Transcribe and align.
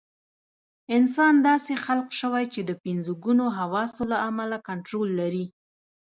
انسان 0.97 1.33
داسې 1.47 1.73
خلق 1.85 2.09
شوی 2.19 2.45
چې 2.53 2.61
د 2.69 2.71
پنځه 2.83 3.13
ګونو 3.23 3.45
حواسو 3.57 4.01
له 4.11 4.17
امله 4.29 4.57
کنټرول 4.67 5.07
لري. 5.19 5.45